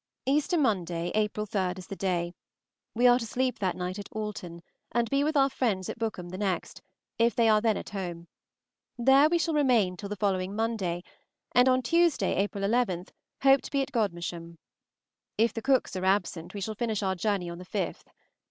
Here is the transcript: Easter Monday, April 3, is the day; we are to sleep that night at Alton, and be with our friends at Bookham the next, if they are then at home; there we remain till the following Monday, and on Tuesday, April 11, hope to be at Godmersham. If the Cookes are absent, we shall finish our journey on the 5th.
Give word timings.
Easter 0.25 0.57
Monday, 0.57 1.11
April 1.13 1.45
3, 1.45 1.73
is 1.77 1.85
the 1.85 1.95
day; 1.95 2.33
we 2.95 3.05
are 3.05 3.19
to 3.19 3.25
sleep 3.27 3.59
that 3.59 3.75
night 3.75 3.99
at 3.99 4.11
Alton, 4.11 4.63
and 4.91 5.07
be 5.11 5.23
with 5.23 5.37
our 5.37 5.47
friends 5.47 5.89
at 5.89 5.99
Bookham 5.99 6.29
the 6.29 6.39
next, 6.39 6.81
if 7.19 7.35
they 7.35 7.47
are 7.47 7.61
then 7.61 7.77
at 7.77 7.91
home; 7.91 8.27
there 8.97 9.29
we 9.29 9.39
remain 9.49 9.95
till 9.95 10.09
the 10.09 10.15
following 10.15 10.55
Monday, 10.55 11.03
and 11.53 11.69
on 11.69 11.83
Tuesday, 11.83 12.33
April 12.33 12.63
11, 12.63 13.05
hope 13.43 13.61
to 13.61 13.69
be 13.69 13.83
at 13.83 13.91
Godmersham. 13.91 14.57
If 15.37 15.53
the 15.53 15.61
Cookes 15.61 15.95
are 15.95 16.03
absent, 16.03 16.55
we 16.55 16.61
shall 16.61 16.73
finish 16.73 17.03
our 17.03 17.13
journey 17.13 17.47
on 17.47 17.59
the 17.59 17.63
5th. 17.63 18.05